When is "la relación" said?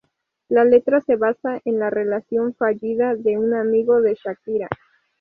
1.77-2.55